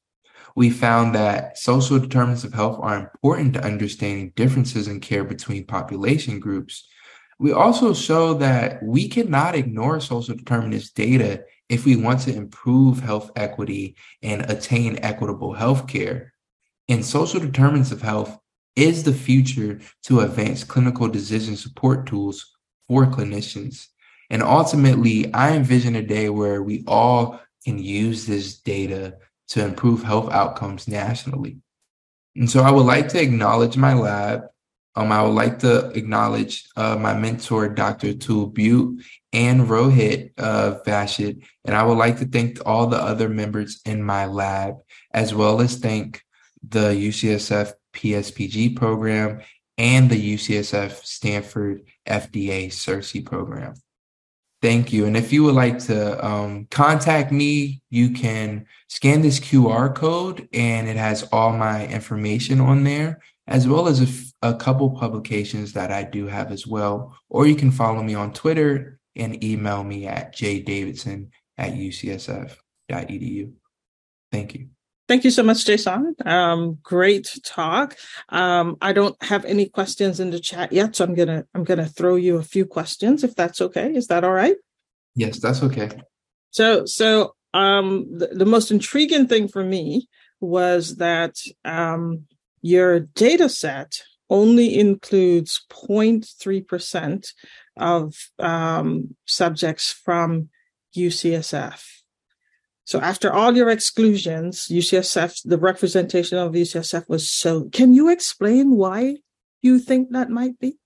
[0.56, 5.66] we found that social determinants of health are important to understanding differences in care between
[5.66, 6.88] population groups.
[7.38, 13.00] We also show that we cannot ignore social determinants data if we want to improve
[13.00, 16.32] health equity and attain equitable health care.
[16.88, 18.38] And social determinants of health
[18.76, 22.54] is the future to advance clinical decision support tools
[22.86, 23.86] for clinicians.
[24.30, 30.02] And ultimately, I envision a day where we all can use this data to improve
[30.02, 31.58] health outcomes nationally.
[32.36, 34.46] And so I would like to acknowledge my lab.
[34.96, 38.14] Um, I would like to acknowledge uh, my mentor, Dr.
[38.14, 39.02] Atul Butte
[39.32, 41.44] and Rohit uh, Vashisht.
[41.64, 44.76] And I would like to thank all the other members in my lab,
[45.12, 46.22] as well as thank
[46.68, 49.40] the UCSF PSPG program
[49.76, 53.74] and the UCSF Stanford FDA CERSI program.
[54.62, 55.04] Thank you.
[55.04, 60.48] And if you would like to um, contact me, you can scan this QR code
[60.54, 64.90] and it has all my information on there, as well as a, f- a couple
[64.90, 67.16] publications that I do have as well.
[67.28, 71.28] Or you can follow me on Twitter and email me at jdavidson
[71.58, 73.52] at ucsf.edu.
[74.32, 74.68] Thank you.
[75.06, 76.16] Thank you so much, Jason.
[76.24, 77.96] Um, great talk.
[78.30, 81.86] Um, I don't have any questions in the chat yet, so I'm gonna I'm gonna
[81.86, 83.94] throw you a few questions if that's okay.
[83.94, 84.56] Is that all right?
[85.14, 85.90] Yes, that's okay.
[86.50, 90.08] So so um, the, the most intriguing thing for me
[90.40, 92.26] was that um,
[92.64, 94.00] your data set
[94.30, 97.28] only includes 0.3%
[97.76, 100.48] of um, subjects from
[100.96, 101.84] UCSF.
[102.84, 107.64] So after all your exclusions, UCSF, the representation of UCSF was so.
[107.64, 109.18] Can you explain why
[109.60, 110.78] you think that might be?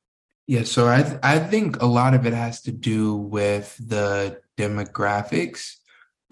[0.48, 4.40] Yeah, so I th- I think a lot of it has to do with the
[4.56, 5.74] demographics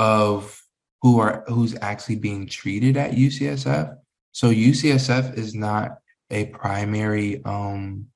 [0.01, 0.61] of
[1.03, 3.97] who are who's actually being treated at UCSF.
[4.37, 5.97] So UCSF is not
[6.31, 8.09] a primary um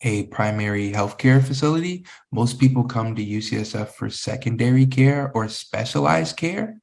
[0.00, 2.04] a primary healthcare facility.
[2.32, 6.80] Most people come to UCSF for secondary care or specialized care.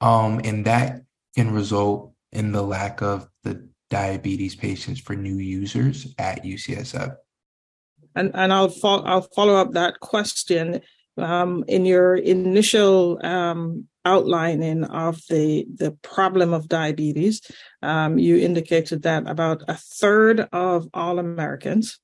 [0.00, 1.02] Um, and that
[1.36, 7.14] can result in the lack of the diabetes patients for new users at UCSF?
[8.14, 10.80] And and I'll fo- I'll follow up that question
[11.18, 17.40] um, in your initial um, outlining of the the problem of diabetes.
[17.82, 22.00] Um, you indicated that about a third of all Americans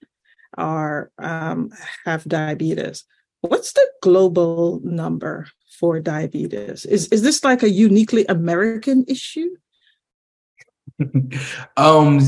[0.56, 1.70] are um,
[2.04, 3.04] have diabetes.
[3.40, 5.46] What's the global number
[5.78, 6.84] for diabetes?
[6.84, 9.50] Is is this like a uniquely American issue?
[11.76, 12.20] um,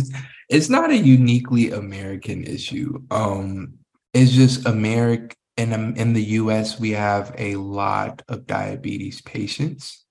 [0.48, 3.02] it's not a uniquely American issue.
[3.10, 3.74] Um,
[4.12, 5.36] it's just America.
[5.60, 10.04] In in the U.S., we have a lot of diabetes patients.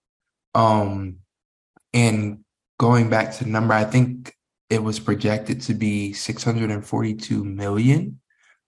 [0.54, 1.18] Um,
[1.94, 2.40] and
[2.78, 4.36] going back to the number, I think
[4.70, 8.20] it was projected to be 642 million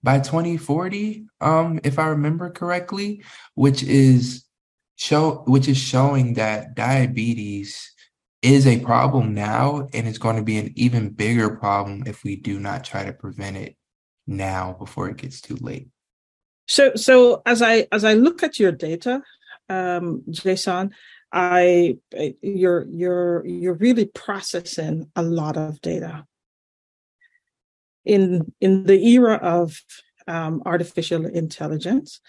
[0.04, 3.24] by 2040 um if i remember correctly
[3.54, 4.46] which is
[4.96, 7.94] show which is showing that diabetes
[8.42, 12.36] is a problem now and it's going to be an even bigger problem if we
[12.36, 13.76] do not try to prevent it
[14.26, 15.91] now before it gets too late
[16.72, 19.22] so so as i as i look at your data
[19.70, 20.92] um jason
[21.34, 21.98] i
[22.42, 26.26] you're you're you're really processing a lot of data
[28.06, 29.82] in in the era of
[30.28, 32.22] um, artificial intelligence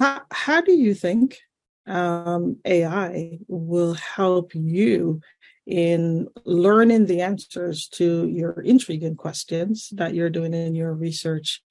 [0.00, 1.38] how, how do you think
[1.86, 5.20] um, ai will help you
[5.66, 11.62] in learning the answers to your intriguing questions that you're doing in your research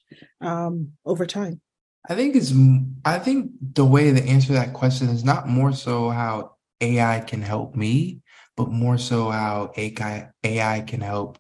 [0.42, 1.62] um, over time?
[2.10, 2.54] I think it's
[3.06, 7.42] I think the way to answer that question is not more so how AI can
[7.42, 8.22] help me,
[8.58, 11.38] but more so how AI AI can help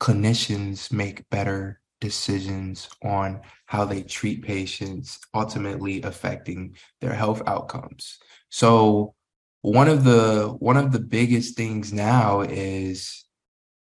[0.00, 8.18] clinicians make better decisions on how they treat patients, ultimately affecting their health outcomes.
[8.50, 9.14] So
[9.62, 13.24] one of the one of the biggest things now is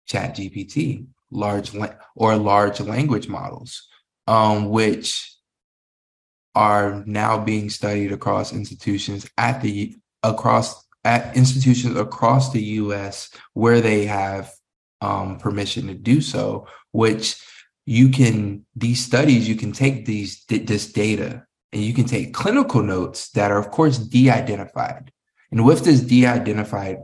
[0.07, 3.89] chat gpt large la- or large language models
[4.27, 5.32] um, which
[6.55, 13.81] are now being studied across institutions at the across at institutions across the US where
[13.81, 14.53] they have
[15.01, 17.43] um, permission to do so which
[17.87, 22.83] you can these studies you can take these this data and you can take clinical
[22.83, 25.11] notes that are of course de-identified
[25.51, 26.99] and with this de-identified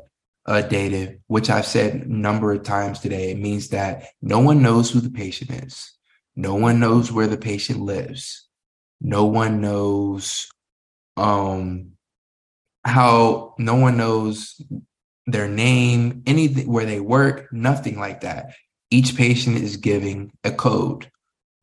[0.49, 4.63] uh, data, which I've said a number of times today, it means that no one
[4.63, 5.93] knows who the patient is.
[6.35, 8.48] No one knows where the patient lives.
[9.01, 10.49] No one knows
[11.17, 11.93] um,
[12.85, 14.61] how, no one knows
[15.27, 18.55] their name, anything, where they work, nothing like that.
[18.91, 21.11] Each patient is giving a code,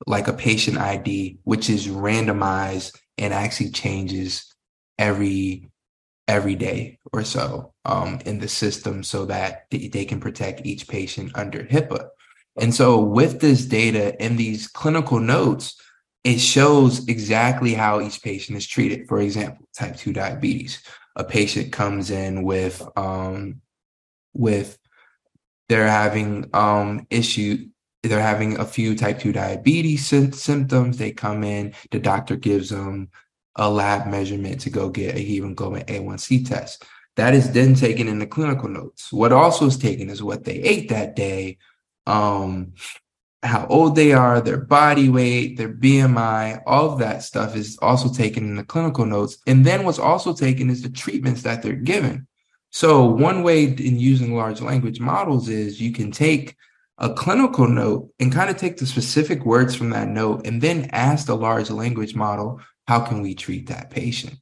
[0.06, 4.54] like a patient ID, which is randomized and actually changes
[4.98, 5.70] every
[6.28, 11.32] every day or so um, in the system so that they can protect each patient
[11.36, 12.08] under HIPAA.
[12.60, 15.76] And so, with this data and these clinical notes,
[16.26, 19.08] it shows exactly how each patient is treated.
[19.08, 20.82] For example, type 2 diabetes.
[21.16, 23.62] A patient comes in with um,
[24.34, 24.78] with
[25.70, 27.70] they're having um, issue
[28.04, 32.70] they're having a few type 2 diabetes sy- symptoms they come in the doctor gives
[32.70, 33.10] them
[33.56, 36.84] a lab measurement to go get a hemoglobin A1C test.
[37.16, 39.14] That is then taken in the clinical notes.
[39.14, 41.58] What also is taken is what they ate that day,
[42.06, 42.74] um,
[43.46, 48.12] how old they are, their body weight, their BMI, all of that stuff is also
[48.12, 49.38] taken in the clinical notes.
[49.48, 52.28] And then what's also taken is the treatments that they're given.
[52.72, 56.56] So one way in using large language models is you can take
[56.98, 60.90] a clinical note and kind of take the specific words from that note and then
[60.92, 64.36] ask the large language model how can we treat that patient?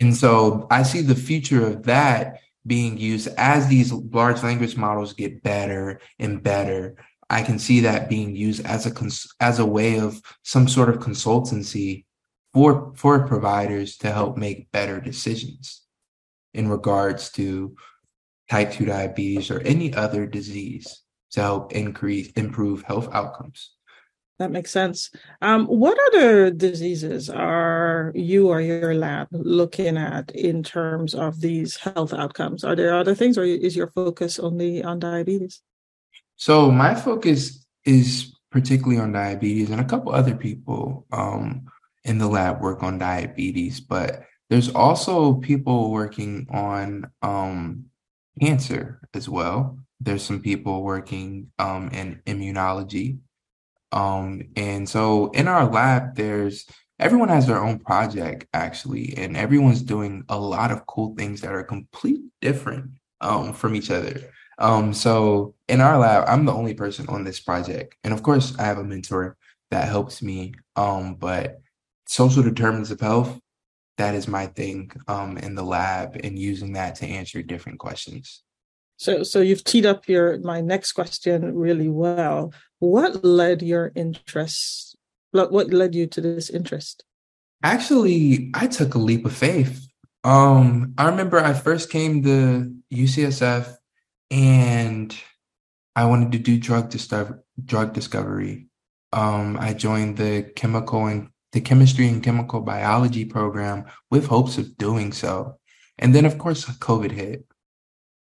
[0.00, 5.12] And so I see the future of that being used as these large language models
[5.12, 6.96] get better and better.
[7.30, 10.88] I can see that being used as a cons- as a way of some sort
[10.88, 12.04] of consultancy
[12.52, 15.82] for for providers to help make better decisions
[16.52, 17.76] in regards to
[18.50, 23.70] type 2 diabetes or any other disease to help increase improve health outcomes.
[24.40, 25.10] That makes sense.
[25.40, 31.76] Um, what other diseases are you or your lab looking at in terms of these
[31.76, 32.64] health outcomes?
[32.64, 35.60] Are there other things, or is your focus only on diabetes?
[36.40, 41.66] So my focus is particularly on diabetes, and a couple other people um,
[42.04, 47.84] in the lab work on diabetes, but there's also people working on um,
[48.40, 49.78] cancer as well.
[50.00, 53.20] There's some people working um, in immunology
[53.92, 56.66] um, and so in our lab, there's
[56.98, 61.52] everyone has their own project actually, and everyone's doing a lot of cool things that
[61.52, 64.32] are completely different um, from each other.
[64.60, 67.96] Um, so in our lab, I'm the only person on this project.
[68.04, 69.36] And of course, I have a mentor
[69.70, 70.54] that helps me.
[70.76, 71.60] Um, but
[72.06, 73.40] social determinants of health,
[73.96, 78.42] that is my thing um, in the lab and using that to answer different questions.
[78.96, 82.52] So, so you've teed up your my next question really well.
[82.80, 84.96] What led your interest?
[85.32, 87.04] What led you to this interest?
[87.62, 89.86] Actually, I took a leap of faith.
[90.24, 93.74] Um, I remember I first came to UCSF
[94.30, 95.16] and
[95.96, 98.66] I wanted to do drug discover drug discovery.
[99.12, 104.76] Um, I joined the chemical and the chemistry and chemical biology program with hopes of
[104.76, 105.58] doing so.
[105.98, 107.44] And then of course COVID hit.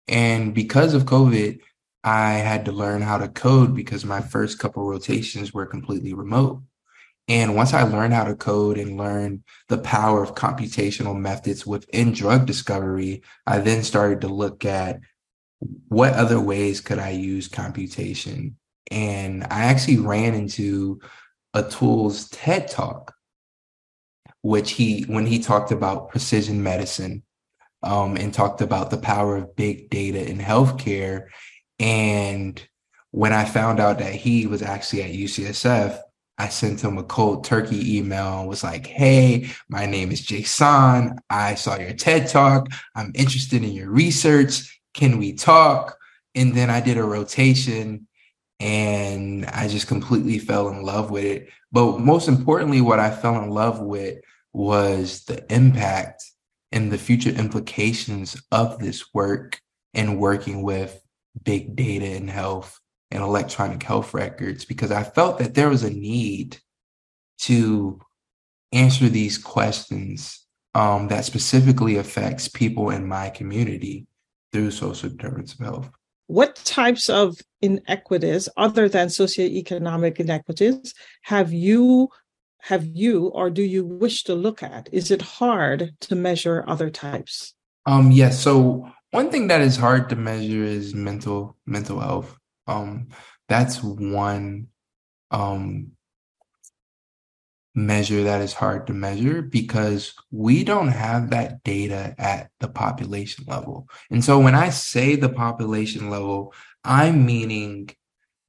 [0.08, 1.60] And because of COVID,
[2.02, 6.62] I had to learn how to code because my first couple rotations were completely remote.
[7.28, 12.12] And once I learned how to code and learn the power of computational methods within
[12.12, 15.00] drug discovery, I then started to look at
[15.88, 18.56] what other ways could I use computation?
[18.90, 21.00] And I actually ran into
[21.54, 23.14] Atul's TED talk,
[24.42, 27.22] which he, when he talked about precision medicine
[27.82, 31.26] um, and talked about the power of big data in healthcare.
[31.78, 32.62] And
[33.10, 36.00] when I found out that he was actually at UCSF,
[36.40, 41.18] I sent him a cold turkey email and was like, Hey, my name is Jason.
[41.28, 42.68] I saw your TED talk.
[42.94, 45.96] I'm interested in your research can we talk?
[46.34, 48.08] And then I did a rotation
[48.58, 51.48] and I just completely fell in love with it.
[51.70, 54.18] But most importantly, what I fell in love with
[54.52, 56.24] was the impact
[56.72, 59.60] and the future implications of this work
[59.94, 61.00] and working with
[61.44, 62.80] big data in health
[63.12, 66.58] and electronic health records because I felt that there was a need
[67.42, 68.00] to
[68.72, 70.44] answer these questions
[70.74, 74.07] um, that specifically affects people in my community
[74.52, 75.90] through social determinants of health.
[76.26, 82.08] What types of inequities, other than socioeconomic inequities, have you
[82.62, 84.88] have you or do you wish to look at?
[84.92, 87.54] Is it hard to measure other types?
[87.86, 88.40] Um, yes.
[88.40, 92.36] So one thing that is hard to measure is mental mental health.
[92.66, 93.08] Um,
[93.48, 94.68] that's one
[95.30, 95.92] um
[97.78, 103.44] measure that is hard to measure because we don't have that data at the population
[103.46, 103.88] level.
[104.10, 106.52] And so when I say the population level,
[106.84, 107.90] I'm meaning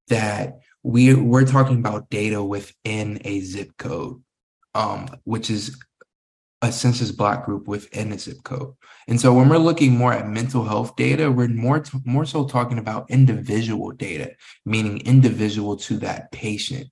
[0.08, 4.22] that we we're talking about data within a zip code,
[4.74, 5.78] um, which is
[6.62, 8.74] a census block group within a zip code.
[9.08, 12.46] And so when we're looking more at mental health data, we're more t- more so
[12.46, 14.32] talking about individual data,
[14.66, 16.90] meaning individual to that patient.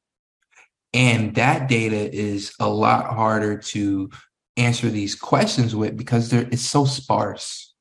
[0.94, 4.10] And that data is a lot harder to
[4.56, 7.74] answer these questions with because it's so sparse.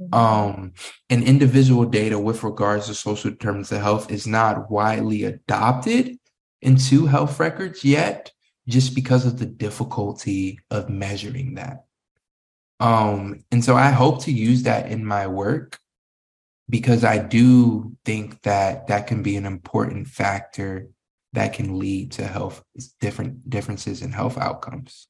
[0.00, 0.14] Mm-hmm.
[0.14, 0.72] Um,
[1.10, 6.18] and individual data with regards to social determinants of health is not widely adopted
[6.62, 8.32] into health records yet,
[8.68, 11.84] just because of the difficulty of measuring that.
[12.80, 15.78] Um, and so I hope to use that in my work
[16.70, 20.88] because I do think that that can be an important factor
[21.32, 22.62] that can lead to health
[23.00, 25.08] different differences in health outcomes.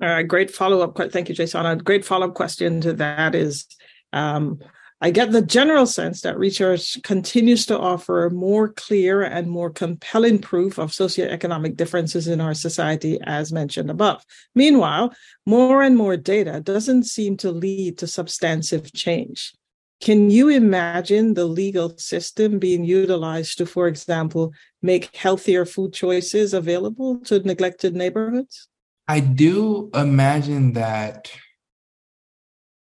[0.00, 0.96] All right, great follow up.
[1.12, 1.66] Thank you, Jason.
[1.66, 3.66] A great follow up question to that is
[4.12, 4.60] um,
[5.00, 10.40] I get the general sense that research continues to offer more clear and more compelling
[10.40, 14.24] proof of socioeconomic differences in our society, as mentioned above.
[14.56, 15.14] Meanwhile,
[15.46, 19.52] more and more data doesn't seem to lead to substantive change.
[20.00, 26.54] Can you imagine the legal system being utilized to, for example, make healthier food choices
[26.54, 28.68] available to neglected neighborhoods?
[29.08, 31.32] I do imagine that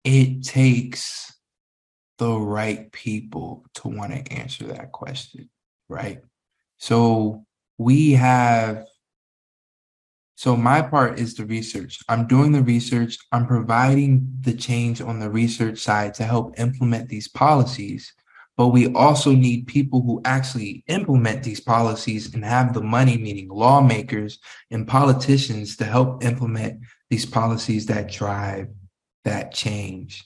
[0.02, 1.32] it takes
[2.18, 5.48] the right people to want to answer that question,
[5.88, 6.20] right?
[6.78, 7.44] So
[7.78, 8.86] we have
[10.38, 11.98] so my part is the research.
[12.08, 13.18] I'm doing the research.
[13.32, 18.14] I'm providing the change on the research side to help implement these policies.
[18.56, 23.48] But we also need people who actually implement these policies and have the money, meaning
[23.48, 24.38] lawmakers
[24.70, 28.68] and politicians to help implement these policies that drive
[29.24, 30.24] that change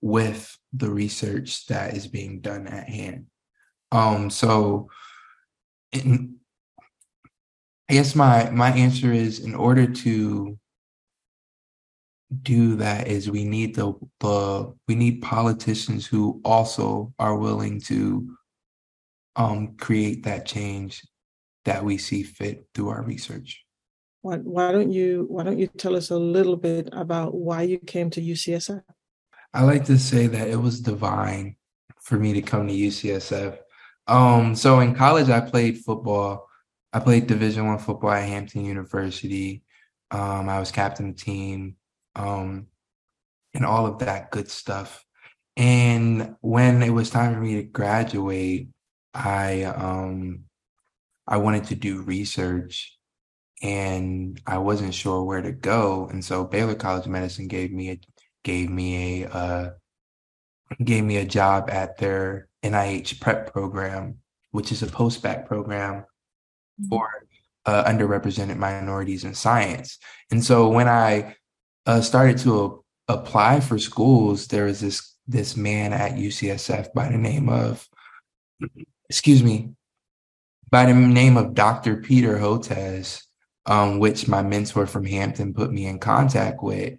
[0.00, 3.26] with the research that is being done at hand.
[3.90, 4.88] Um, so
[5.90, 6.36] in,
[7.90, 10.56] I guess my my answer is in order to
[12.42, 18.36] do that is we need the the we need politicians who also are willing to
[19.34, 21.04] um create that change
[21.64, 23.64] that we see fit through our research.
[24.22, 27.80] Why, why don't you why don't you tell us a little bit about why you
[27.80, 28.82] came to UCSF?
[29.52, 31.56] I like to say that it was divine
[32.02, 33.58] for me to come to UCSF.
[34.06, 36.49] Um, so in college, I played football.
[36.92, 39.62] I played Division One football at Hampton University.
[40.10, 41.76] Um, I was captain of the team,
[42.16, 42.66] um,
[43.54, 45.04] and all of that good stuff.
[45.56, 48.68] And when it was time for me to graduate,
[49.14, 50.44] I um,
[51.26, 52.96] I wanted to do research,
[53.62, 56.08] and I wasn't sure where to go.
[56.10, 58.00] And so Baylor College of Medicine gave me a
[58.42, 59.70] gave me a uh,
[60.82, 64.18] gave me a job at their NIH prep program,
[64.50, 66.04] which is a post-bac program mm-hmm.
[66.88, 67.08] For
[67.66, 69.98] uh, underrepresented minorities in science.
[70.30, 71.36] And so when I
[71.86, 77.08] uh, started to a- apply for schools, there was this this man at UCSF by
[77.08, 77.88] the name of,
[79.08, 79.70] excuse me,
[80.70, 81.98] by the name of Dr.
[81.98, 83.22] Peter Hotez,
[83.66, 86.98] um, which my mentor from Hampton put me in contact with.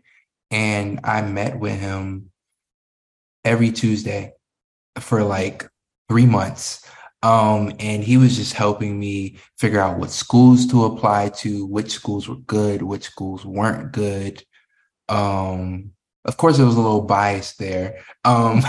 [0.49, 2.31] And I met with him
[3.43, 4.33] every Tuesday
[4.99, 5.67] for like
[6.09, 6.85] three months.
[7.23, 11.91] Um, and he was just helping me figure out what schools to apply to, which
[11.91, 14.43] schools were good, which schools weren't good.
[15.07, 15.91] Um,
[16.25, 18.63] of course, it was a little biased there, um,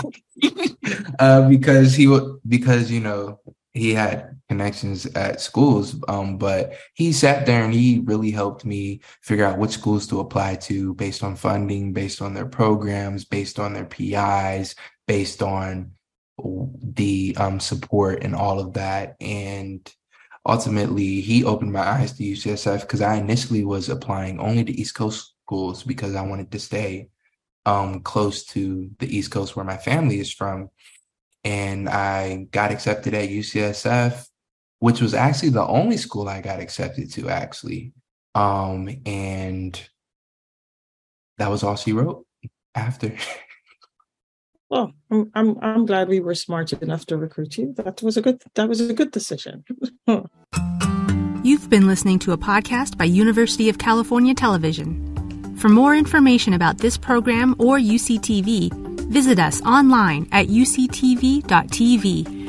[1.19, 3.39] uh, because he would because you know
[3.73, 9.01] he had connections at schools, um, but he sat there and he really helped me
[9.21, 13.59] figure out which schools to apply to based on funding, based on their programs, based
[13.59, 14.75] on their PIs,
[15.07, 15.91] based on
[16.81, 19.15] the um, support and all of that.
[19.21, 19.91] And
[20.45, 24.95] ultimately, he opened my eyes to UCSF because I initially was applying only to East
[24.95, 27.09] Coast schools because I wanted to stay
[27.65, 30.69] um, close to the East Coast where my family is from.
[31.43, 34.25] And I got accepted at UCSF,
[34.79, 37.93] which was actually the only school I got accepted to, actually.
[38.33, 39.79] Um, and
[41.37, 42.25] that was all she wrote
[42.75, 43.15] after.
[44.73, 47.75] Well, I'm, I'm I'm glad we were smart enough to recruit you.
[47.77, 49.63] That was a good that was a good decision.
[51.43, 55.55] You've been listening to a podcast by University of California Television.
[55.57, 58.73] For more information about this program or UCTV,
[59.11, 62.42] visit us online at uctv.tv